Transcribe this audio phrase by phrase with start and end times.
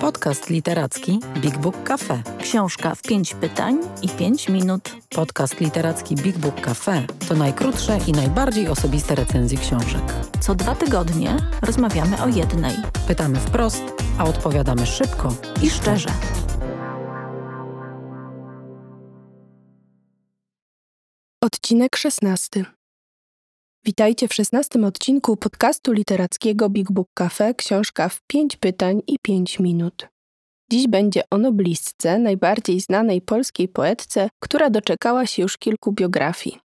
[0.00, 2.22] Podcast literacki Big Book Cafe.
[2.38, 4.90] Książka w pięć pytań i pięć minut.
[5.10, 10.02] Podcast literacki Big Book Cafe to najkrótsze i najbardziej osobiste recenzje książek.
[10.40, 12.76] Co dwa tygodnie rozmawiamy o jednej.
[13.08, 13.82] Pytamy wprost,
[14.18, 16.08] a odpowiadamy szybko I szczerze.
[21.40, 22.75] Odcinek 16.
[23.86, 29.60] Witajcie w 16 odcinku podcastu literackiego Big Book Cafe, książka w 5 pytań i 5
[29.60, 30.08] minut.
[30.72, 36.58] Dziś będzie o noblistce, najbardziej znanej polskiej poetce, która doczekała się już kilku biografii.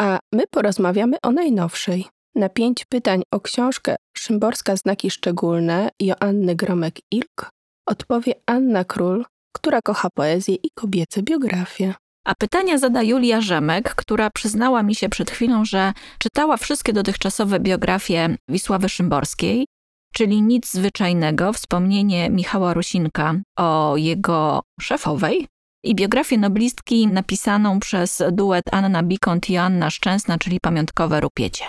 [0.00, 2.06] A my porozmawiamy o najnowszej.
[2.34, 7.50] Na 5 pytań o książkę Szymborska Znaki Szczególne Joanny Gromek-Ilk
[7.88, 11.94] odpowie Anna Król, która kocha poezję i kobiece biografie.
[12.28, 17.60] A pytania zada Julia Rzemek, która przyznała mi się przed chwilą, że czytała wszystkie dotychczasowe
[17.60, 19.66] biografie Wisławy Szymborskiej,
[20.14, 25.46] czyli nic zwyczajnego, wspomnienie Michała Rusinka o jego szefowej
[25.84, 31.64] i biografię noblistki napisaną przez duet Anna Bikont i Anna Szczęsna, czyli pamiątkowe Rupiecie.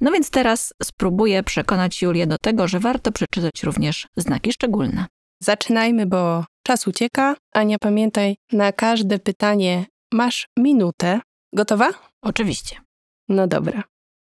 [0.00, 5.06] No więc teraz spróbuję przekonać Julię do tego, że warto przeczytać również znaki szczególne.
[5.42, 7.36] Zaczynajmy, bo czas ucieka.
[7.54, 11.20] Ania, pamiętaj, na każde pytanie masz minutę.
[11.54, 11.90] Gotowa?
[12.22, 12.80] Oczywiście.
[13.28, 13.82] No dobra.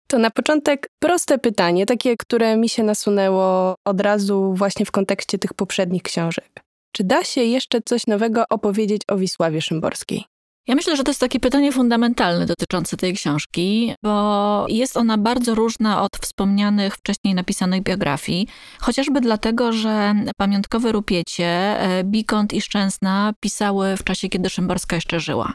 [0.08, 5.40] To na początek proste pytanie, takie, które mi się nasunęło od razu właśnie w kontekście
[5.40, 6.64] tych poprzednich książek.
[6.92, 10.24] Czy da się jeszcze coś nowego opowiedzieć o Wisławie Szymborskiej?
[10.68, 15.56] Ja myślę, że to jest takie pytanie fundamentalne dotyczące tej książki, bo jest ona bardzo
[15.56, 18.48] różna od wspomnianych wcześniej napisanych biografii,
[18.80, 25.20] chociażby dlatego, że pamiątkowe rupiecie e, Bikont i Szczęsna pisały w czasie, kiedy Szymborska jeszcze
[25.20, 25.54] żyła.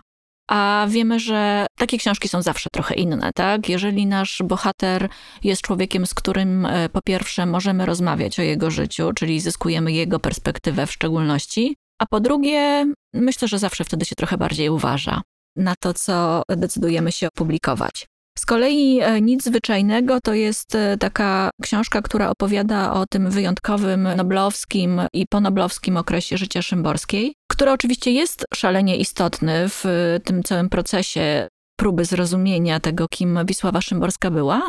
[0.50, 3.68] A wiemy, że takie książki są zawsze trochę inne, tak?
[3.68, 5.08] Jeżeli nasz bohater
[5.44, 10.20] jest człowiekiem, z którym e, po pierwsze możemy rozmawiać o jego życiu, czyli zyskujemy jego
[10.20, 15.22] perspektywę w szczególności, a po drugie, myślę, że zawsze wtedy się trochę bardziej uważa
[15.56, 18.06] na to, co decydujemy się opublikować.
[18.38, 24.08] Z kolei e, Nic Zwyczajnego to jest e, taka książka, która opowiada o tym wyjątkowym
[24.16, 30.68] noblowskim i ponoblowskim okresie życia Szymborskiej, który oczywiście jest szalenie istotny w e, tym całym
[30.68, 34.62] procesie próby zrozumienia tego, kim Wisława Szymborska była,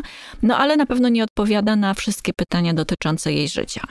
[0.43, 3.81] no ale na pewno nie odpowiada na wszystkie pytania dotyczące jej życia.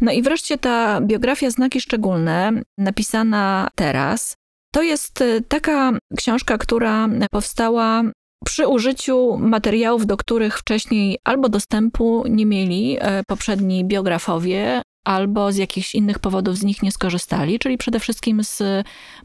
[0.00, 4.34] No i wreszcie ta biografia Znaki Szczególne, napisana teraz,
[4.72, 8.02] to jest taka książka, która powstała
[8.44, 15.56] przy użyciu materiałów, do których wcześniej albo dostępu nie mieli e, poprzedni biografowie, albo z
[15.56, 18.62] jakichś innych powodów z nich nie skorzystali, czyli przede wszystkim z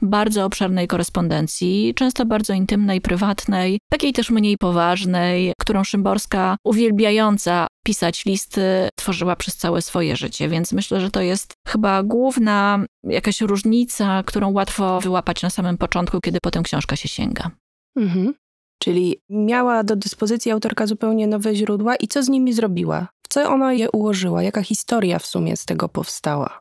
[0.01, 8.25] bardzo obszernej korespondencji, często bardzo intymnej, prywatnej, takiej też mniej poważnej, którą Szymborska, uwielbiająca pisać
[8.25, 10.49] listy, tworzyła przez całe swoje życie.
[10.49, 16.21] Więc myślę, że to jest chyba główna jakaś różnica, którą łatwo wyłapać na samym początku,
[16.21, 17.51] kiedy potem książka się sięga.
[17.97, 18.33] Mhm.
[18.79, 23.07] Czyli miała do dyspozycji autorka zupełnie nowe źródła i co z nimi zrobiła?
[23.35, 24.43] Co ona je ułożyła?
[24.43, 26.59] Jaka historia w sumie z tego powstała?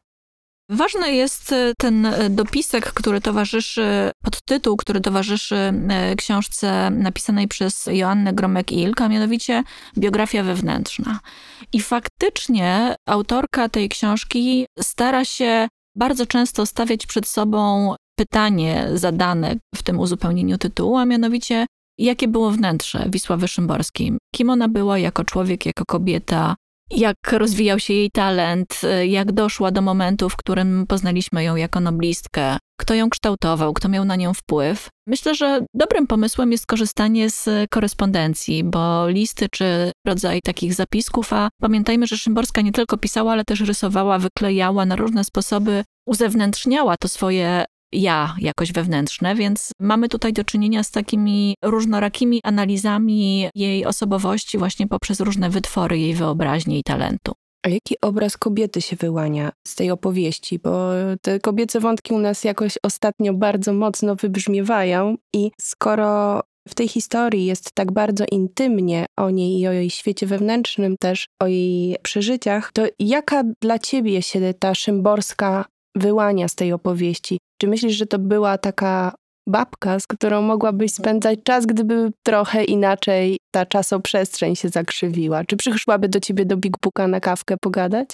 [0.71, 7.87] Ważny jest e, ten e, dopisek, który towarzyszy, podtytuł, który towarzyszy e, książce napisanej przez
[7.87, 9.63] Joannę Gromek-Ilk, a mianowicie
[9.99, 11.21] biografia wewnętrzna.
[11.73, 19.83] I faktycznie autorka tej książki stara się bardzo często stawiać przed sobą pytanie zadane w
[19.83, 21.67] tym uzupełnieniu tytułu, a mianowicie
[21.99, 26.55] jakie było wnętrze Wisławy Szymborskiej, kim ona była jako człowiek, jako kobieta,
[26.91, 32.59] jak rozwijał się jej talent, jak doszła do momentu, w którym poznaliśmy ją jako noblistkę,
[32.81, 34.89] kto ją kształtował, kto miał na nią wpływ.
[35.07, 41.49] Myślę, że dobrym pomysłem jest korzystanie z korespondencji, bo listy czy rodzaj takich zapisków, a
[41.61, 47.09] pamiętajmy, że Szymborska nie tylko pisała, ale też rysowała, wyklejała na różne sposoby, uzewnętrzniała to
[47.09, 54.59] swoje ja jakoś wewnętrzne, więc mamy tutaj do czynienia z takimi różnorakimi analizami jej osobowości
[54.59, 57.33] właśnie poprzez różne wytwory jej wyobraźni i talentu.
[57.67, 60.59] A jaki obraz kobiety się wyłania z tej opowieści?
[60.59, 60.91] Bo
[61.23, 67.47] te kobiece wątki u nas jakoś ostatnio bardzo mocno wybrzmiewają i skoro w tej historii
[67.47, 72.73] jest tak bardzo intymnie o niej i o jej świecie wewnętrznym, też o jej przeżyciach,
[72.73, 75.65] to jaka dla ciebie się ta szymborska
[75.95, 77.39] wyłania z tej opowieści?
[77.65, 79.15] Czy myślisz, że to była taka
[79.49, 85.45] babka, z którą mogłabyś spędzać czas, gdyby trochę inaczej ta czasoprzestrzeń się zakrzywiła?
[85.45, 88.09] Czy przyszłaby do ciebie do Big Booka na kawkę pogadać?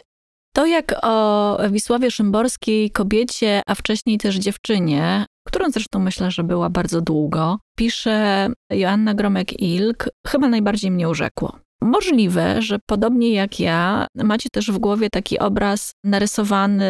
[0.55, 6.71] To jak o Wisławie Szymborskiej, kobiecie, a wcześniej też dziewczynie, którą zresztą myślę, że była
[6.71, 11.59] bardzo długo, pisze Joanna Gromek-Ilk, chyba najbardziej mnie urzekło.
[11.83, 16.85] Możliwe, że podobnie jak ja, macie też w głowie taki obraz narysowany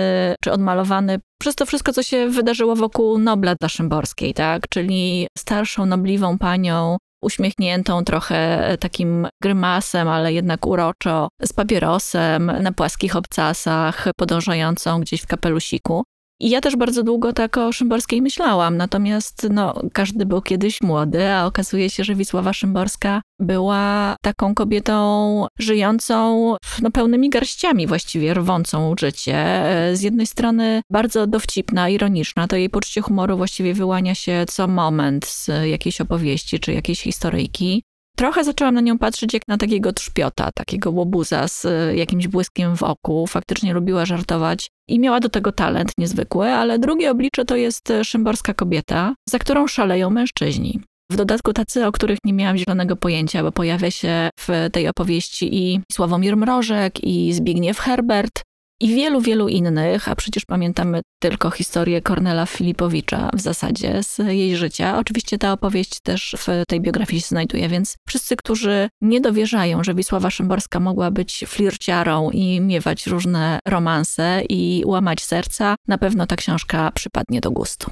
[0.44, 4.68] czy odmalowany przez to wszystko, co się wydarzyło wokół Nobla dla Szymborskiej, tak?
[4.68, 13.16] Czyli starszą, nobliwą panią, uśmiechniętą trochę takim grymasem, ale jednak uroczo, z papierosem, na płaskich
[13.16, 16.04] obcasach, podążającą gdzieś w kapelusiku.
[16.40, 21.32] I ja też bardzo długo tak o Szymborskiej myślałam, natomiast no, każdy był kiedyś młody,
[21.32, 28.94] a okazuje się, że Wisława Szymborska była taką kobietą żyjącą no, pełnymi garściami właściwie, rwącą
[29.00, 29.62] życie.
[29.92, 35.26] Z jednej strony bardzo dowcipna, ironiczna, to jej poczucie humoru właściwie wyłania się co moment
[35.26, 37.82] z jakiejś opowieści czy jakiejś historyjki.
[38.20, 42.76] Trochę zaczęłam na nią patrzeć jak na takiego trzpiota, takiego łobuza z e, jakimś błyskiem
[42.76, 43.26] w oku.
[43.26, 48.04] Faktycznie lubiła żartować i miała do tego talent niezwykły, ale drugie oblicze to jest e,
[48.04, 50.80] szymborska kobieta, za którą szaleją mężczyźni.
[51.12, 55.56] W dodatku tacy, o których nie miałam zielonego pojęcia, bo pojawia się w tej opowieści
[55.56, 58.42] i Sławomir Mrożek, i Zbigniew Herbert,
[58.80, 64.56] i wielu, wielu innych, a przecież pamiętamy tylko historię Kornela Filipowicza w zasadzie z jej
[64.56, 64.98] życia.
[64.98, 69.94] Oczywiście ta opowieść też w tej biografii się znajduje, więc wszyscy, którzy nie dowierzają, że
[69.94, 76.36] Wisława Szymborska mogła być flirciarą i miewać różne romanse i łamać serca, na pewno ta
[76.36, 77.90] książka przypadnie do gustu.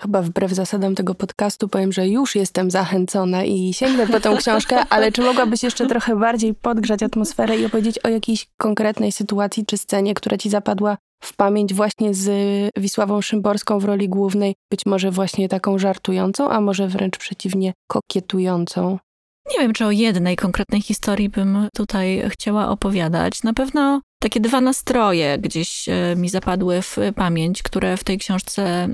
[0.00, 4.84] Chyba wbrew zasadom tego podcastu powiem, że już jestem zachęcona i sięgnę po tę książkę,
[4.90, 9.78] ale czy mogłabyś jeszcze trochę bardziej podgrzać atmosferę i opowiedzieć o jakiejś konkretnej sytuacji czy
[9.78, 12.30] scenie, która ci zapadła w pamięć właśnie z
[12.76, 18.98] Wisławą Szymborską w roli głównej, być może właśnie taką żartującą, a może wręcz przeciwnie, kokietującą?
[19.52, 23.42] Nie wiem, czy o jednej konkretnej historii bym tutaj chciała opowiadać.
[23.42, 28.88] Na pewno takie dwa nastroje gdzieś e, mi zapadły w pamięć, które w tej książce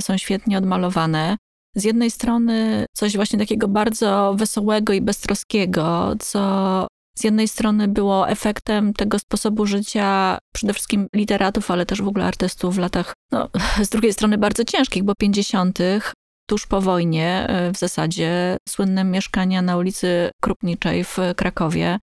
[0.00, 1.36] są świetnie odmalowane.
[1.76, 6.86] Z jednej strony coś właśnie takiego bardzo wesołego i beztroskiego, co
[7.18, 12.24] z jednej strony było efektem tego sposobu życia przede wszystkim literatów, ale też w ogóle
[12.24, 13.48] artystów w latach, no,
[13.86, 15.78] z drugiej strony bardzo ciężkich, bo 50.,
[16.46, 21.98] tuż po wojnie e, w zasadzie słynne mieszkania na ulicy Krupniczej w Krakowie,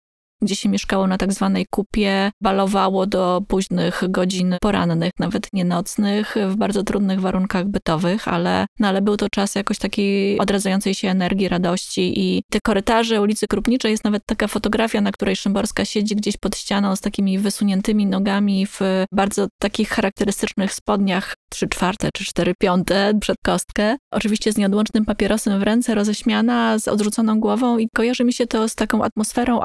[0.42, 6.36] gdzie się mieszkało na tak zwanej kupie, balowało do późnych godzin porannych, nawet nie nocnych,
[6.48, 11.10] w bardzo trudnych warunkach bytowych, ale, no ale był to czas jakoś takiej odradzającej się
[11.10, 16.16] energii, radości i te korytarze ulicy Krupniczej jest nawet taka fotografia, na której Szymborska siedzi
[16.16, 18.80] gdzieś pod ścianą z takimi wysuniętymi nogami w
[19.12, 23.98] bardzo takich charakterystycznych spodniach trzy czwarte czy cztery piąte przed kostkę.
[24.12, 28.70] Oczywiście z nieodłącznym papierosem w ręce, roześmiana, z odrzuconą głową i kojarzy mi się to
[28.70, 29.62] z taką atmosferą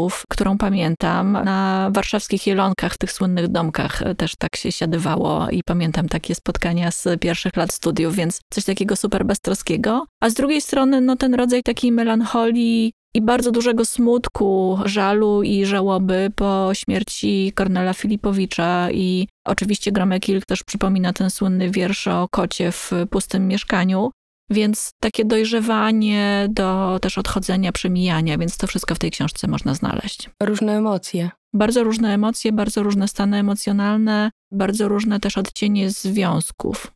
[0.00, 1.32] akademików, którą pamiętam.
[1.32, 6.90] Na warszawskich jelonkach, w tych słynnych domkach też tak się siadywało i pamiętam takie spotkania
[6.90, 10.06] z pierwszych lat studiów, więc coś takiego super beztroskiego.
[10.22, 15.66] A z drugiej strony, no ten rodzaj takiej melancholii, i bardzo dużego smutku, żalu i
[15.66, 22.72] żałoby po śmierci Kornela Filipowicza i oczywiście Gromekilk też przypomina ten słynny wiersz o kocie
[22.72, 24.10] w pustym mieszkaniu,
[24.50, 30.30] więc takie dojrzewanie do też odchodzenia, przemijania, więc to wszystko w tej książce można znaleźć.
[30.42, 31.30] Różne emocje.
[31.52, 36.92] Bardzo różne emocje, bardzo różne stany emocjonalne, bardzo różne też odcienie związków.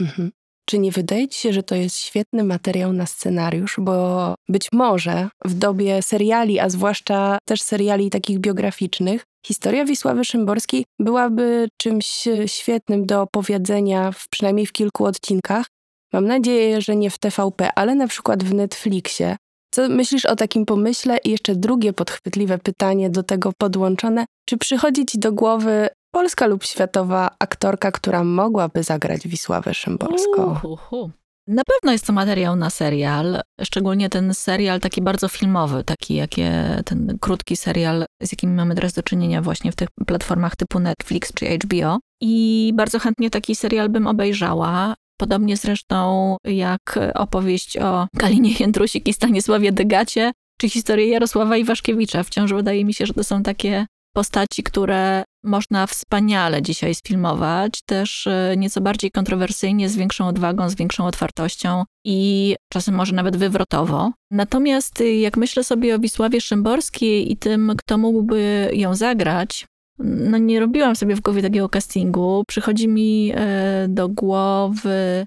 [0.00, 0.32] Mhm.
[0.68, 3.76] Czy nie wydaje ci się, że to jest świetny materiał na scenariusz?
[3.78, 10.84] Bo być może w dobie seriali, a zwłaszcza też seriali takich biograficznych, historia Wisławy Szymborskiej
[10.98, 15.66] byłaby czymś świetnym do opowiedzenia, w, przynajmniej w kilku odcinkach.
[16.12, 19.36] Mam nadzieję, że nie w TVP, ale na przykład w Netflixie.
[19.74, 21.18] Co myślisz o takim pomyśle?
[21.24, 24.24] I jeszcze drugie podchwytliwe pytanie do tego podłączone.
[24.48, 30.56] Czy przychodzi ci do głowy polska lub światowa aktorka, która mogłaby zagrać Wisławę Szymborską?
[30.62, 31.10] Uhuhu.
[31.48, 36.82] Na pewno jest to materiał na serial, szczególnie ten serial taki bardzo filmowy, taki jakie
[36.84, 41.32] ten krótki serial, z jakim mamy teraz do czynienia właśnie w tych platformach typu Netflix
[41.34, 41.98] czy HBO.
[42.20, 44.94] I bardzo chętnie taki serial bym obejrzała.
[45.16, 52.22] Podobnie zresztą jak opowieść o Kalinie Jędrusik i Stanisławie Degacie, czy historię Jarosława Iwaszkiewicza.
[52.22, 58.26] Wciąż wydaje mi się, że to są takie postaci, które można wspaniale dzisiaj sfilmować, też
[58.26, 64.12] e, nieco bardziej kontrowersyjnie, z większą odwagą, z większą otwartością i czasem może nawet wywrotowo.
[64.30, 69.66] Natomiast y, jak myślę sobie o Wisławie Szymborskiej i tym, kto mógłby ją zagrać,
[69.98, 72.44] no nie robiłam sobie w głowie takiego castingu.
[72.46, 75.26] Przychodzi mi e, do głowy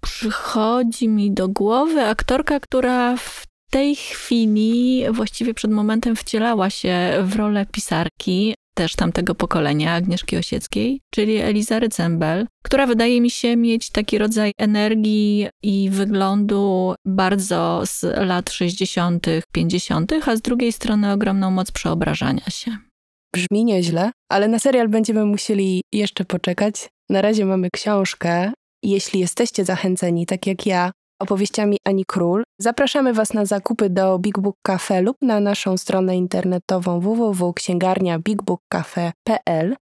[0.00, 7.36] przychodzi mi do głowy aktorka, która w tej chwili właściwie przed momentem wcielała się w
[7.36, 13.90] rolę pisarki też tamtego pokolenia, Agnieszki Osieckiej, czyli Elizary Cembel, która wydaje mi się mieć
[13.90, 21.50] taki rodzaj energii i wyglądu bardzo z lat 60., 50., a z drugiej strony ogromną
[21.50, 22.89] moc przeobrażania się.
[23.34, 26.88] Brzmi nieźle, ale na serial będziemy musieli jeszcze poczekać.
[27.10, 28.52] Na razie mamy książkę.
[28.82, 34.38] Jeśli jesteście zachęceni, tak jak ja, opowieściami Ani Król, zapraszamy Was na zakupy do Big
[34.38, 39.76] Book Cafe lub na naszą stronę internetową www.księgarnia.bigbookcafe.pl.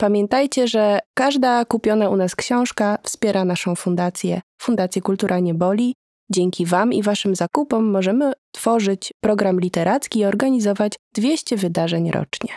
[0.00, 5.94] Pamiętajcie, że każda kupiona u nas książka wspiera naszą fundację, Fundację Kultura Nie Boli.
[6.32, 12.50] Dzięki Wam i Waszym zakupom możemy tworzyć program literacki i organizować 200 wydarzeń rocznie.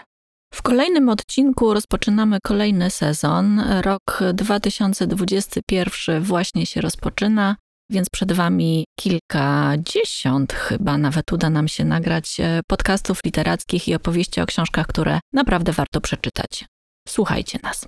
[0.53, 3.60] W kolejnym odcinku rozpoczynamy kolejny sezon.
[3.81, 7.55] Rok 2021 właśnie się rozpoczyna,
[7.89, 14.41] więc przed Wami kilkadziesiąt, chyba nawet uda nam się nagrać e, podcastów literackich i opowieści
[14.41, 16.65] o książkach, które naprawdę warto przeczytać.
[17.07, 17.88] Słuchajcie nas.